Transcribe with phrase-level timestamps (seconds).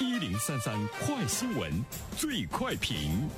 [0.00, 1.70] 一零三三快新闻，
[2.16, 3.28] 最快评。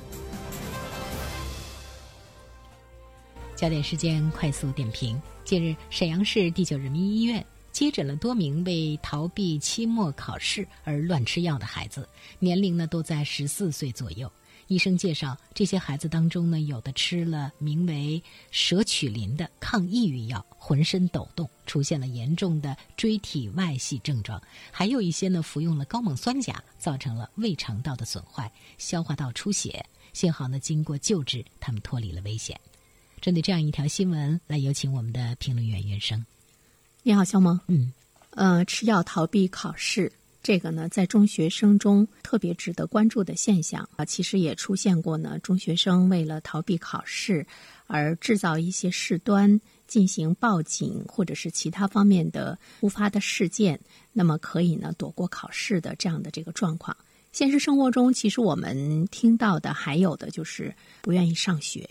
[3.53, 12.07] 焦点时间快速点评：近日，沈阳市第九人民医院接诊了多名为逃避期末考试而乱吃药的孩子，
[12.39, 14.31] 年龄呢都在十四岁左右。
[14.67, 24.39] 医生介绍，这些孩子当中呢，有的吃了名为舍曲林的抗抑郁药，浑身抖动，出现了严重的椎体外系症状；
[24.71, 29.85] 还有一些呢，服用了高锰酸钾，造成了胃肠道的损坏、消化道出血。
[30.13, 32.59] 幸好呢，经过救治，他们脱离了危险。
[33.19, 36.25] 针对这样一条新闻，来有请我们的评论员袁生。
[37.03, 37.59] 你好，肖萌。
[37.67, 37.91] 嗯，
[38.31, 40.11] 呃，吃药逃避考试。
[40.43, 45.39] 这个呢，在中学生中特别值得关注的现象啊，其实也出现过呢。
[45.39, 47.47] 中学生为了逃避考试
[47.87, 53.79] 而制造一些事端，进行报警或者是其他方面的突发的事件，
[54.11, 56.95] 那么可以呢躲过考试的这样的这个状况。
[57.31, 61.89] 现实生活中，其实我们听到的还有的就是不愿意上学，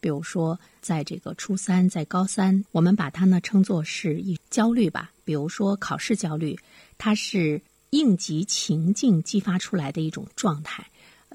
[0.00, 6.58] 比如说在这个初三，在高三，我们把它呢称作是一焦虑吧，比如说考试焦虑，
[6.96, 7.60] 它是。
[7.90, 10.86] 应急情境激发出来的一种状态，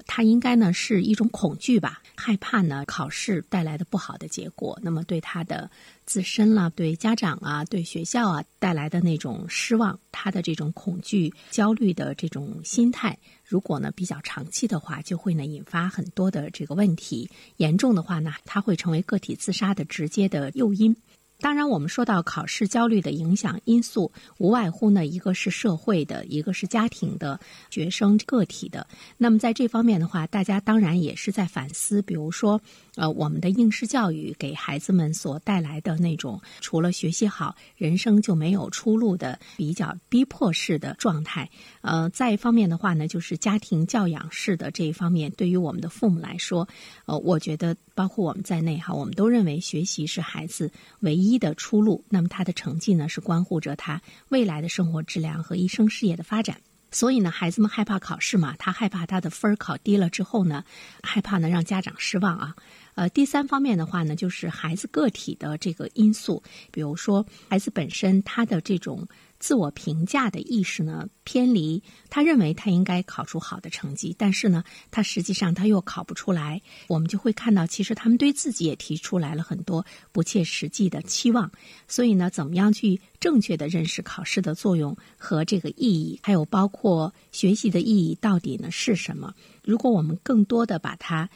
[0.06, 5.70] 它应该呢是一种恐惧吧，害怕呢考试带来的不好的结果，那么对他的
[6.04, 20.94] 自身了，对家长啊，对学校啊带来的那种失望，他的这种恐惧、焦虑的这种心态，如果呢比较长期的话，就会呢引发很多的这个问题，严重的话呢，它会成为个体自杀的直接的诱因。
[21.38, 28.86] 当然，我们说到考试焦虑的影响因素，无外乎呢，一个是社会的，一个是家庭的，学生个体的。
[29.18, 32.58] 那么在这方面的话，大家当然也是在反思，比如说，
[32.94, 41.50] 呃，我们的应试教育给孩子们所带来的那种，除了学习好，人生就没有出路的比较逼迫式的状态。
[41.82, 46.66] 呃，再一方面的话呢，就是家庭教养式的这一方面，对于我们的父母来说，
[47.04, 51.25] 呃，我觉得包括我们在内哈，我们都认为学习是孩子唯一。
[51.28, 56.60] 一的出路，那么他的成绩呢，是关乎着他未来的生活质量和一生事业的发展。
[56.90, 60.64] 所以呢，孩子们害怕考试嘛，他害怕他的分儿考低了之后呢，
[61.02, 62.54] 害怕呢让家长失望啊。
[62.94, 69.06] 呃，第三方面的话呢，就是孩子个体的这个因素，比如说孩子本身他的这种。
[69.38, 76.62] 自我评价的意识呢偏离，他认为他应该考出好的成绩，但是呢，他实际上他又考不出来。
[76.88, 81.50] 我们就会看到，其实他们对自己也提出来了很多不切实际的期望。
[81.86, 89.34] 所以呢，怎么样去正确的认识考试的作用和这个意义，还有包括学习的意义到底呢是什么？
[89.62, 91.28] 如果我们更多的把它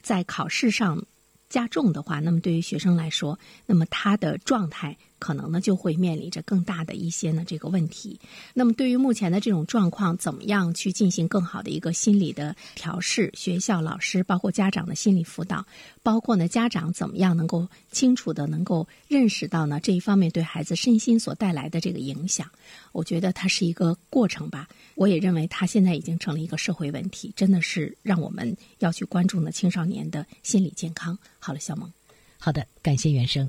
[0.00, 1.04] 在考试上
[1.48, 4.96] 加重的话，那么对于学生来说，那么他的状态。
[5.18, 8.18] 可能呢就会面临着更大的一些呢这个问题。
[8.54, 13.30] 那么对于目前的这种状况，怎么样去进行更好的一个心理的调试？
[13.34, 15.64] 学校老师包括家长的心理辅导，
[16.02, 22.50] 包括呢家长怎么样能够清楚的能够认识到呢这一方面对孩子身心所带来的这个影响？
[22.92, 24.68] 我觉得它是一个过程吧。
[24.94, 31.16] 我也认为它现在已经成了一个社会问题，真的是让我们要去关注呢青少年的心理健康。
[31.38, 31.92] 好了，小萌，
[32.38, 33.48] 好的，感谢袁生。